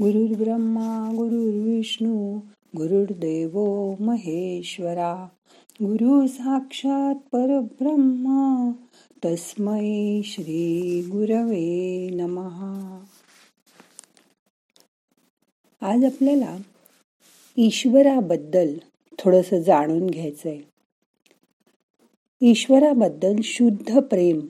[0.00, 2.38] गुरुर्ब्रह्मा गुरुर्विष्णू
[2.76, 3.58] गुरुर्देव
[4.00, 5.28] महेश्वरा.
[5.72, 8.72] गुरु साक्षात परब्रह्मा
[9.24, 13.04] तस्मै श्री गुरवे नमहा
[15.80, 16.56] आज आपल्याला
[17.56, 18.74] ईश्वराबद्दल
[19.18, 20.58] थोडस जाणून घ्यायचंय.
[22.40, 24.40] ईश्वराबद्दल शुद्ध प्रेम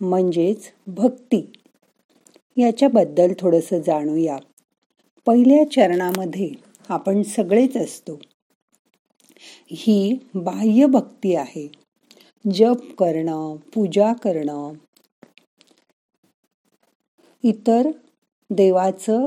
[0.00, 1.52] म्हणजेच भक्ती
[2.56, 4.36] याच्याबद्दल थोडस जाणूया.
[5.26, 6.50] पहिल्या चरणामध्ये
[6.88, 8.18] आपण सगळेच असतो.
[9.70, 11.72] ही बाह्य भक्ती आहे.
[12.52, 14.72] जप करणं पूजा करणं
[17.42, 17.88] इतर
[18.50, 19.26] देवाचं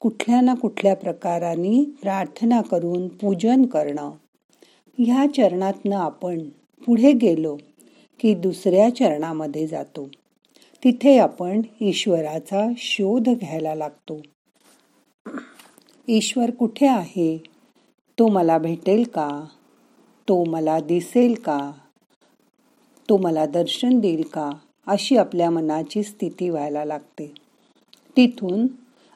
[0.00, 4.10] कुठल्या ना कुठल्या प्रकाराने प्रार्थना करून पूजन करणं.
[4.98, 6.48] ह्या चरणातनं आपण
[6.86, 7.56] पुढे गेलो
[8.20, 10.08] की दुसऱ्या चरणामध्ये जातो.
[10.84, 14.20] तिथे आपण ईश्वराचा शोध घ्यायला लागतो.
[16.08, 17.42] ईश्वर कुठे आहे?
[18.18, 19.44] तो मला भेटेल का?
[20.28, 21.72] तो मला दिसेल का?
[23.08, 24.50] तो मला दर्शन देईल का?
[24.86, 27.34] अशी आपल्या मनाची स्थिती व्हायला लागते.
[28.16, 28.66] तिथून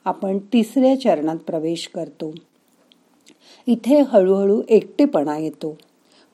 [0.04, 2.34] आपण तिसऱ्या चरणात प्रवेश करतो.
[3.66, 5.78] इथे हळूहळू एकटेपणा येतो.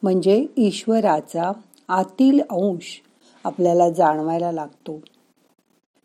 [0.03, 1.53] म्हणजे ईश्वराचा
[1.89, 3.01] आतील अंश
[3.45, 5.01] आपल्याला जाणवायला लागतो.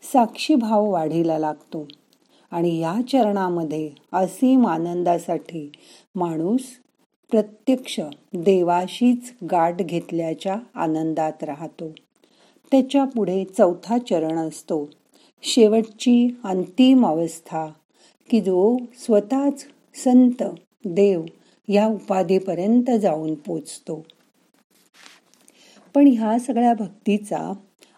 [0.01, 1.87] साक्षी भाव वाढीला लागतो.
[2.51, 5.71] आणि या चरणामध्ये असीम आनंदासाठी
[6.15, 6.61] माणूस
[7.31, 7.99] प्रत्यक्ष
[8.33, 11.91] देवाशीच गाठ घेतल्याच्या आनंदात राहतो.
[12.71, 14.89] त्याच्या पुढे चौथा चरण असतो.
[15.43, 17.67] शेवटची अंतिम अवस्था
[18.29, 19.65] की जो स्वतःच
[20.03, 20.43] संत
[20.85, 21.25] देव
[21.67, 24.05] या उपाधीपर्यंत जाऊन पोचतो.
[25.95, 27.53] पण ह्या सगळ्या भक्तीचा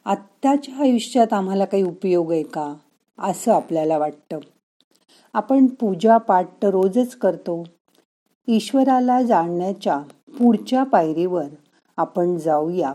[0.06, 2.74] आत्ताच्या आयुष्यात आम्हाला काही उपयोग आहे का?
[3.20, 4.40] असं आपल्याला वाटतं.
[5.34, 7.64] आपण पूजा पाठ तर रोजच करतो.
[8.48, 10.00] ईश्वराला जाणण्याच्या
[10.40, 11.46] पुढच्या पायरीवर
[11.98, 12.94] आपण जाऊया.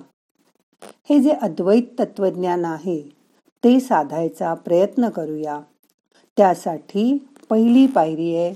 [0.83, 3.03] हे जे अद्वैत तत्वज्ञान आहे
[3.65, 5.61] ते साधायचा प्रयत्न करूया.
[6.37, 8.55] त्यासाठी पहिली पायरी आहे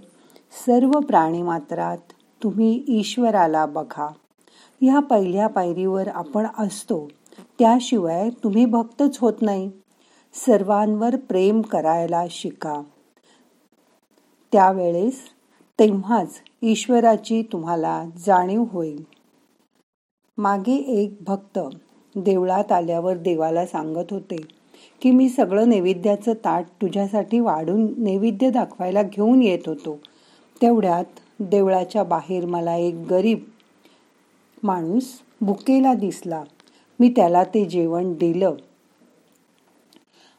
[0.66, 1.98] सर्व प्राणी मात्रात
[2.42, 4.12] तुम्ही ईश्वराला बघा.
[4.80, 7.08] ह्या पहिल्या पायरीवर आपण असतो.
[7.58, 9.70] त्याशिवाय तुम्ही भक्तच होत नाही.
[10.34, 12.82] सर्वांवर प्रेम करायला शिका.
[14.52, 15.14] त्यावेळेस
[15.78, 19.04] तेव्हाच ईश्वराची तुम्हाला जाणीव होईल.
[20.38, 21.58] मागे एक भक्त
[22.16, 24.36] देवळात आल्यावर देवाला सांगत होते
[25.02, 29.98] की मी सगळं नैवेद्याचं ताट तुझ्यासाठी वाढून नैवेद्य दाखवायला घेऊन येत होतो.
[30.62, 31.04] तेवढ्यात
[31.40, 33.38] देवळाच्या बाहेर मला एक गरीब
[34.62, 35.04] माणूस
[35.40, 36.42] भुकेला दिसला.
[37.00, 38.54] मी त्याला ते जेवण दिलं.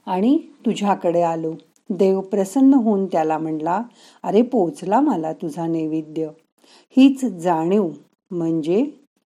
[0.06, 1.54] आणि तुझ्याकडे आलो.
[1.90, 3.82] देव प्रसन्न होऊन त्याला म्हणला
[4.24, 6.28] अरे पोचला मला तुझा नैवेद्य.
[6.98, 7.90] हीच जाणीव
[8.32, 8.86] म्हणजे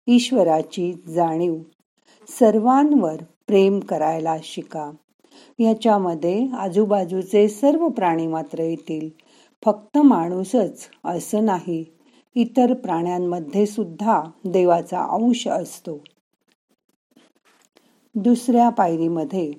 [0.06, 1.56] ईश्वराची जाणीव.
[2.38, 4.90] सर्वांवर प्रेम करायला शिका.
[5.58, 9.08] याच्यामध्ये आजूबाजूचे सर्व प्राणी मात्र येतील.
[9.64, 11.84] फक्त माणूसच असं नाही
[12.34, 15.98] इतर प्राण्यांमध्ये सुद्धा देवाचा अंश असतो.
[18.14, 19.52] दुसऱ्या पायरीमध्ये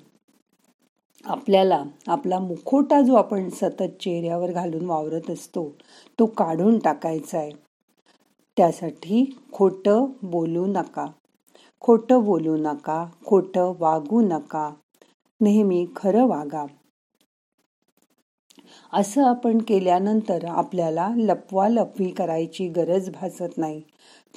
[1.26, 5.68] आपल्याला आपला मुखोटा जो आपण सतत चेहऱ्यावर घालून वावरत असतो
[6.20, 7.52] तो काढून टाकायचा आहे.
[8.58, 11.06] त्यासाठी खोटं बोलू नका.
[11.82, 14.70] खोटं बोलू नका खोटं वागू नका.
[15.42, 16.66] नेहमी खरं वागा.
[18.94, 23.82] असं आपण केल्यानंतर आपल्याला लपवा लपवी करायची गरज भासत नाही.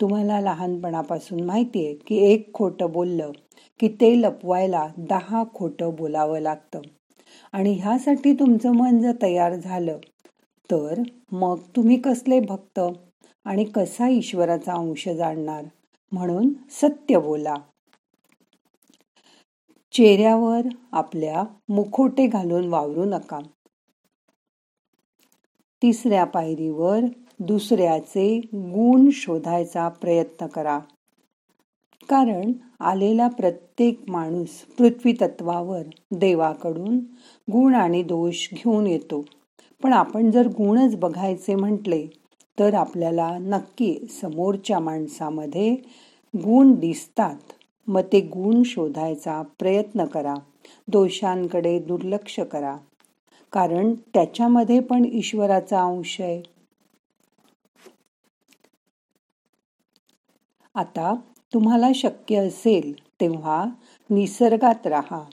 [0.00, 3.30] तुम्हाला लहानपणापासून माहिती आहे की एक खोटं बोललं
[3.80, 6.80] की ते लपवायला दहा खोटं बोलावं लागतं.
[7.52, 9.98] आणि ह्यासाठी तुमचं मन जर तयार झालं
[10.70, 11.02] तर
[11.32, 12.80] मग तुम्ही कसले भक्त
[13.44, 15.64] आणि कसा ईश्वराचा अंश जाणणार?
[16.12, 17.54] म्हणून सत्य बोला.
[19.92, 20.60] चेहऱ्यावर
[20.92, 23.38] आपल्या मुखोटे घालून वावरू नका.
[25.82, 27.00] तिसऱ्या पायरीवर
[27.40, 30.78] दुसऱ्याचे गुण शोधायचा प्रयत्न करा.
[32.08, 34.48] कारण आलेला प्रत्येक माणूस
[34.78, 36.98] पृथ्वी तत्वावर देवाकडून
[37.48, 39.24] गुण आणि दोष घेऊन येतो.
[39.82, 42.06] पण आपण जर गुणच बघायचे म्हटले
[42.58, 45.74] तर आपल्याला नक्की समोरच्या माणसामध्ये
[46.34, 47.36] गुण दिसतात.
[47.88, 50.34] मग ते गुण शोधायचा प्रयत्न करा.
[50.88, 52.76] दोषांकडे दुर्लक्ष करा.
[53.52, 56.42] कारण त्याच्यामध्ये पण ईश्वराचा अंश आहे.
[60.74, 61.14] आता
[61.54, 63.64] तुम्हाला शक्य असेल तेव्हा
[64.10, 65.24] निसर्गात राहा.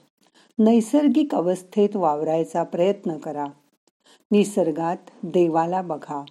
[0.60, 3.46] नैसर्गिक अवस्थेत वावरायचा प्रयत्न करा.
[4.32, 6.24] निसर्गात देवाला बघा.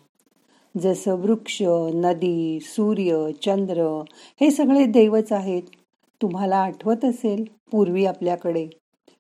[0.81, 1.63] जसं वृक्ष
[1.95, 4.03] नदी सूर्य चंद्र
[4.41, 5.63] हे सगळे देवच आहेत.
[6.23, 8.67] तुम्हाला आठवत असेल पूर्वी आपल्याकडे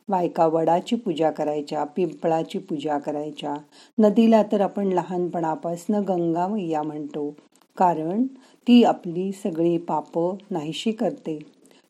[0.08, 3.54] बायका वडाची पूजा करायच्या पिंपळाची पूजा करायच्या.
[3.98, 7.34] नदीला तर आपण लहानपणापासून गंगा मैया म्हणतो.
[7.76, 8.24] कारण
[8.68, 10.18] ती आपली सगळी पाप
[10.50, 11.38] नाहीशी करते.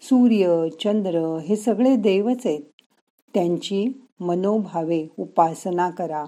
[0.03, 2.61] सूर्य चंद्र हे सगळे देवच आहेत.
[3.35, 6.25] त्यांची मनोभावे उपासना करा.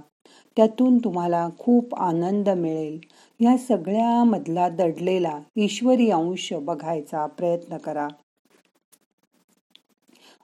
[0.56, 2.98] त्यातून तुम्हाला खूप आनंद मिळेल.
[3.40, 8.08] या सगळ्यामधला दडलेला ईश्वरी अंश बघायचा प्रयत्न करा.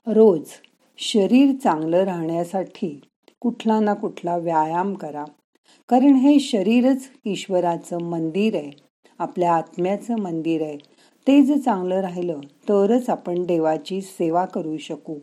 [0.07, 0.49] रोज
[0.97, 3.01] शरीर चांगलं राहण्यासाठी
[3.39, 5.25] कुठला ना कुठला व्यायाम करा.
[5.89, 8.88] कारण हे शरीरच ईश्वराचं मंदिर आहे.
[9.19, 10.77] आपल्या आत्म्याचं मंदिर आहे.
[11.27, 15.15] ते जर चांगलं राहिलं तरच आपण देवाची सेवा करू शकू.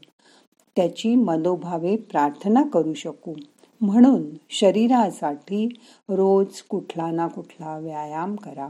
[0.76, 3.34] त्याची मनोभावे प्रार्थना करू शकू.
[3.80, 5.68] म्हणून शरीरासाठी
[6.08, 8.68] रोज कुठला ना कुठला व्यायाम करा.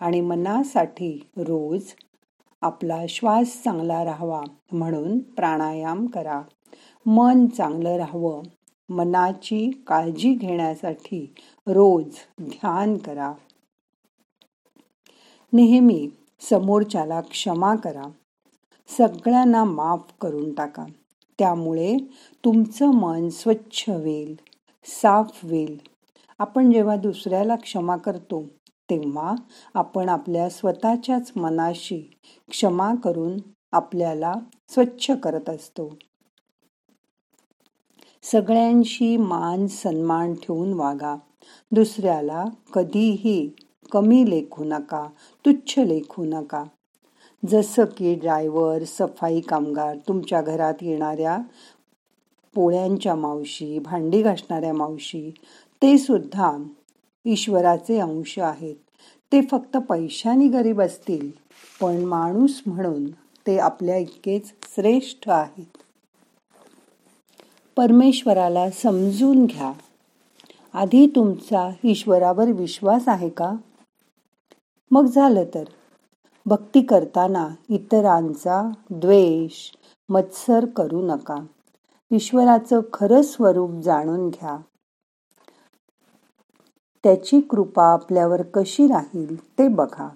[0.00, 1.82] आणि मनासाठी रोज
[2.60, 4.42] आपला श्वास चांगला राहावा
[4.72, 6.42] म्हणून प्राणायाम करा.
[7.06, 8.42] मन चांगलं राहावं
[8.88, 11.34] मनाची काळजी घेण्यासाठी
[11.66, 13.32] रोज ध्यान करा.
[15.52, 16.08] नेहमी
[16.40, 18.10] समोरच्याला क्षमा करा.
[18.88, 20.86] सगळ्यांना माफ करून टाका.
[21.38, 21.96] त्यामुळे
[22.44, 24.36] तुमचं मन स्वच्छ होईल
[24.84, 25.80] साफ होईल.
[26.38, 28.44] आपण जेव्हा दुसऱ्याला क्षमा करतो
[28.90, 29.34] तेव्हा
[29.74, 32.10] आपण आपल्या स्वतःच्याच मनाशी
[32.50, 33.38] क्षमा करून
[33.72, 34.34] आपल्याला
[34.68, 35.96] स्वच्छ करत असतो.
[38.22, 41.16] सगळ्यांशी मान सन्मान ठेवून वागा.
[41.70, 43.50] दुसऱ्याला कधीही
[43.90, 45.08] कमी लेखू नका
[45.46, 46.64] तुच्छ लेखू नका.
[47.48, 51.38] जसं की ड्रायव्हर सफाई कामगार तुमच्या घरात येणाऱ्या
[52.54, 55.30] पोळ्यांच्या मावशी भांडी घासणाऱ्या मावशी
[55.82, 56.56] ते सुद्धा
[57.24, 58.74] ईश्वराचे अंश आहेत.
[59.32, 61.30] ते फक्त पैशाने गरीब असतील
[61.80, 63.06] पण माणूस म्हणून
[63.46, 65.76] ते आपल्या इतकेच श्रेष्ठ आहेत.
[67.76, 69.72] परमेश्वराला समजून घ्या.
[70.74, 73.52] आधी तुमचा ईश्वरावर विश्वास आहे का?
[74.90, 75.64] मग झालं तर?
[76.46, 79.70] भक्ती करताना इतरांचा द्वेष
[80.08, 81.36] मत्सर करू नका.
[82.10, 84.58] ईश्वराचं खरं स्वरूप जाणून घ्या.
[87.04, 90.08] त्याची कृपा आपल्यावर कशी राहील ते बघा.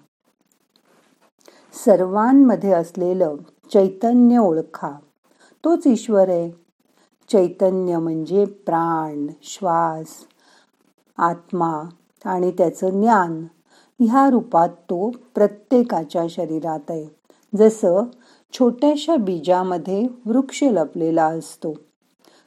[1.85, 3.37] सर्वांमध्ये असलेलं
[3.73, 4.91] चैतन्य ओळखा.
[5.65, 6.51] तोच ईश्वर आहे.
[7.29, 10.09] चैतन्य म्हणजे प्राण श्वास
[11.19, 11.83] आत्मा
[12.25, 13.45] आणि त्याचं ज्ञान.
[14.03, 17.07] ह्या रूपात तो प्रत्येकाच्या शरीरात आहे.
[17.57, 18.05] जसं
[18.53, 21.75] छोट्याशा बीजामध्ये वृक्ष लपलेला असतो.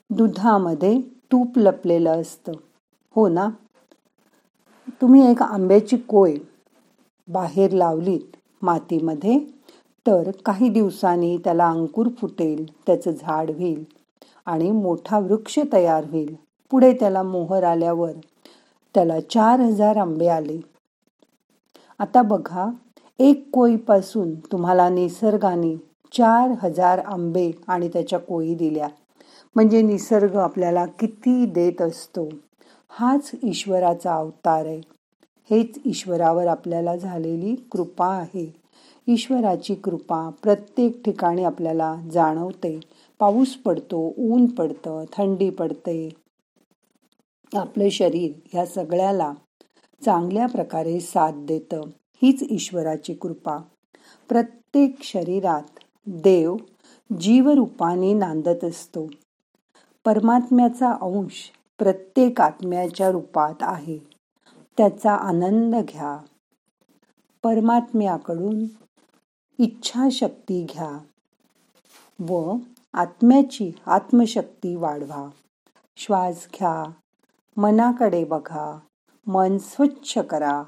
[0.10, 2.52] दुधामध्ये तूप लपलेलं असतं.
[3.16, 3.50] हो ना?
[5.02, 6.36] तुम्ही एक आंब्याची कोय
[7.28, 9.40] बाहेर लावलीत मातीमध्ये
[10.08, 13.84] तर काही दिवसांनी त्याला अंकुर फुटेल त्याचं झाड होईल
[14.46, 16.36] आणि मोठा वृक्ष तयार होईल.
[16.72, 18.12] पुढे त्याला मोहर आल्यावर
[18.96, 20.73] त्याला चार हजार आंबे आले.
[22.04, 22.70] आता बघा
[23.20, 25.78] एक कोईपासून तुम्हाला निसर्गाने
[26.14, 28.88] चार हजार आंबे आणि त्याच्या कोई दिल्या.
[29.56, 32.30] म्हणजे निसर्ग आपल्याला किती देत असतो.
[32.90, 34.82] हाच ईश्वराचा अवतार आहे.
[35.52, 38.56] हेच ईश्वरावर आपल्याला झालेली कृपा आहे.
[39.08, 42.80] ईश्वराची कृपा प्रत्येक ठिकाणी आपल्याला जाणवते.
[43.20, 46.10] पाऊस पडतो ऊन पडतं थंडी पडते.
[47.56, 49.34] आपलं शरीर ह्या सगळ्याला
[50.06, 51.82] चांगल्या प्रकारे साथ देतं.
[52.24, 53.58] हीच ईश्वराची कृपा.
[54.30, 56.56] प्रत्येक शरीरात देव
[57.20, 59.08] जीवरूपाने नांदत असतो.
[60.06, 63.98] परमात्म्याचा अंश प्रत्येक आत्म्याच्या रूपात आहे.
[64.78, 66.18] त्याचा आनंद घ्या.
[67.44, 68.66] परमात्म्याकडून
[69.58, 70.98] इच्छाशक्ती घ्या
[72.30, 72.56] व
[72.94, 75.30] आत्म्याची आत्मशक्ती वाढवा.
[75.98, 76.92] श्वास घ्या.
[77.58, 78.80] मनाकडे बघा.
[79.28, 80.64] मन स्वच्छ करा.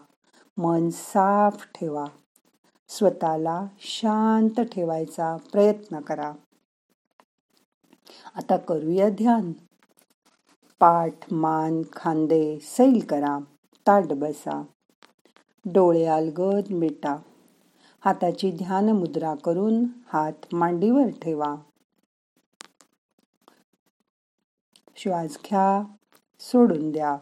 [0.58, 2.06] मन साफ ठेवा.
[2.88, 6.34] स्वतःला शांत ठेवायचा प्रयत्न करा.
[8.36, 9.52] आता करूया ध्यान.
[10.80, 13.40] पाठ मान खांदे सैल करा.
[13.88, 14.64] ताट बसा.
[15.66, 17.18] डोळे अलगद मिटा.
[18.06, 21.56] हाताची ध्यान मुद्रा करून हात मांडीवर ठेवा.
[24.96, 25.84] श्वास घ्या.
[26.40, 27.18] सोडून द्या.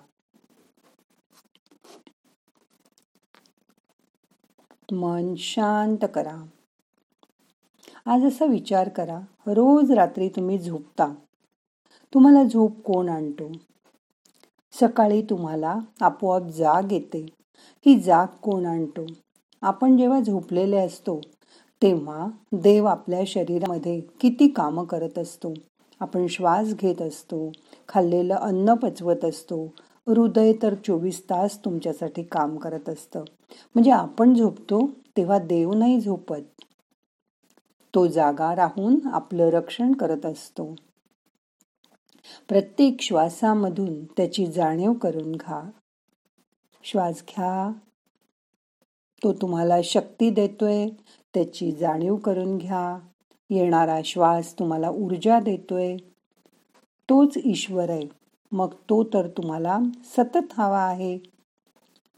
[4.93, 6.45] मन शांत करा.
[8.05, 11.13] आज असा विचार करा रोज रात्री तुम्ही झोपता.
[12.13, 13.51] तुम्हाला झोप कोण आणतो?
[14.71, 17.25] सकाळी तुम्हाला आपोआप जाग येते.
[17.85, 19.01] ही जाग कोण आणतो?
[19.61, 21.21] आपण जेव्हा झोपलेले असतो
[21.81, 25.53] तेव्हा देव आपल्या शरीरामध्ये किती कामं करत असतो.
[25.99, 27.51] आपण श्वास घेत असतो
[27.89, 29.73] खाल्लेलं अन्न पचवत असतो
[30.07, 33.19] हृदय तर चोवीस तास तुमच्यासाठी काम करत असतं.
[33.75, 36.63] म्हणजे आपण झोपतो तेव्हा देव नाही झोपत.
[37.95, 40.75] तो जागा राहून आपलं रक्षण करत असतो.
[42.49, 45.69] प्रत्येक श्वासामधून त्याची जाणीव करून घ्या.
[46.83, 47.71] श्वास घ्या.
[49.23, 50.89] तो तुम्हाला शक्ती देतोय
[51.33, 52.99] त्याची जाणीव करून घ्या.
[53.49, 55.97] येणारा श्वास तुम्हाला ऊर्जा देतोय.
[57.09, 58.22] तोच ईश्वर आहे.
[58.53, 61.19] मग तो तर तुम्हाला सतत हवा आहे.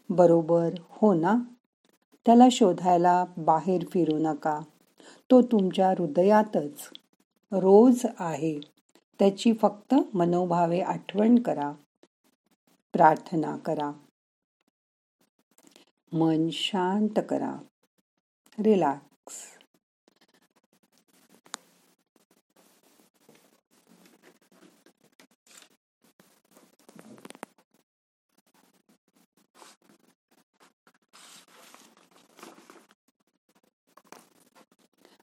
[0.09, 1.35] बरोबर हो ना?
[2.25, 4.59] त्याला शोधायला बाहेर फिरू नका.
[5.31, 6.89] तो तुमच्या हृदयातच
[7.51, 8.59] रोज आहे.
[9.19, 11.71] त्याची फक्त मनोभावे आठवण करा.
[12.93, 13.91] प्रार्थना करा.
[16.13, 17.55] मन शांत करा.
[18.59, 19.54] रिलॅक्स.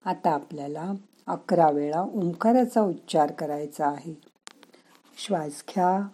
[0.04, 0.92] आता आपल्याला
[1.26, 4.14] अकरा वेळा ओंकाराचा उच्चार करायचा आहे.
[5.16, 6.09] श्वास घ्या.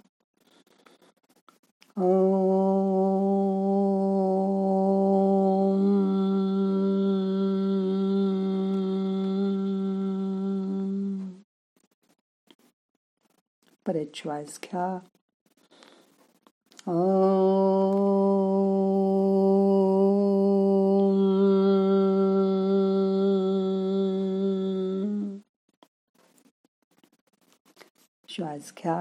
[13.87, 14.99] परत श्वास घ्या.
[28.39, 28.99] श्वास घ्या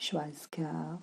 [0.00, 0.96] श्वास घ्या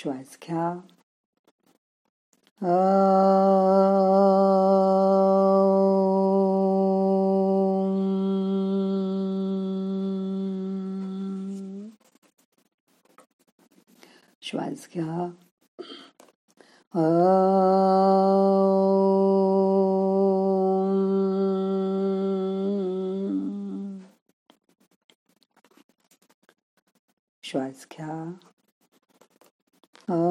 [0.00, 0.80] श्वास घ्या
[14.42, 15.30] श्वास घ्या
[27.42, 28.32] श्वास घ्या
[30.10, 30.22] श्वास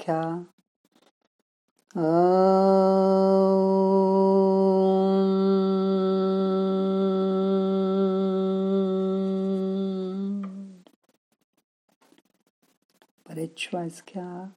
[0.00, 0.20] घ्या
[13.26, 14.50] परत श्वास घ्या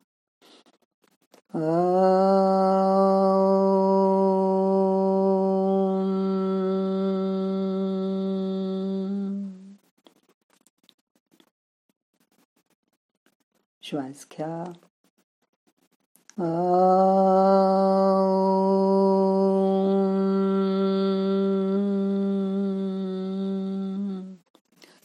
[1.54, 1.94] श्वास घ्या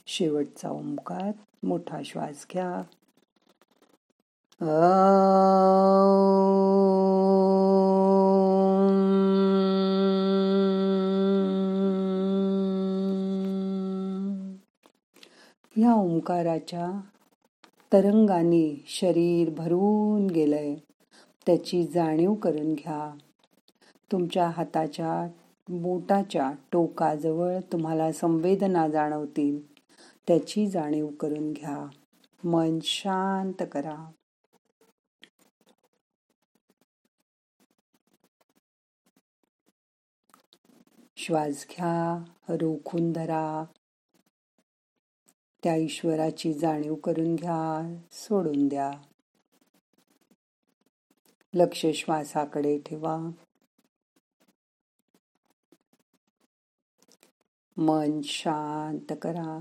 [0.07, 1.31] शेवटचा ओंकार
[1.63, 2.83] मोठा श्वास घ्या
[15.81, 17.01] या ओंकाराच्या
[17.93, 20.75] तरंगाने शरीर भरून गेलंय.
[21.47, 23.19] त्याची जाणीव करून घ्या.
[24.13, 25.29] तुमच्या हाताच्या
[25.69, 29.73] बोटाच्या टोकाजवळ तुम्हाला संवेदना जाणवतील.
[30.29, 31.87] त्याची जाणीव करून घ्या.
[32.45, 34.11] मन शांत करा.
[41.17, 42.25] श्वास घ्या.
[42.49, 43.65] रोखून धरा.
[45.63, 48.91] त्या ईश्वराची जाणीव करून घ्या सोडून द्या.
[51.55, 53.31] लक्ष श्वासाकडे ठेवा.
[57.77, 59.61] मन शांत करा.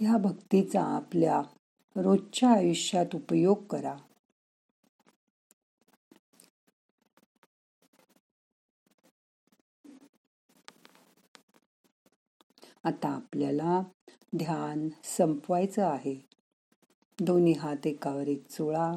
[0.00, 1.42] या भक्तीचा आपल्या
[1.96, 3.96] रोजच्या आयुष्यात उपयोग करा.
[12.86, 13.82] आता आपल्याला
[14.36, 16.16] ध्यान संपवायचं आहे.
[17.20, 18.94] दोन्ही हात एकावर एक चोळा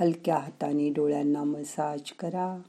[0.00, 2.62] हलक्या हाताने डोळ्यांना मसाज करा.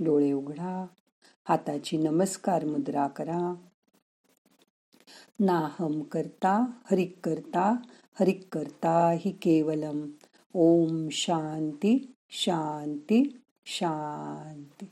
[0.00, 0.86] डोळे उघडा.
[1.48, 3.54] हाताची नमस्कार मुद्रा करा.
[5.40, 7.76] नाहम करता हरिक करता
[8.20, 10.10] हरिक करता हि केवलम.
[10.54, 14.86] ओम शांती शांती शांती.